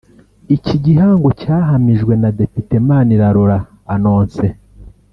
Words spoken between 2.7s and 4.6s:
Manirarora Annoncée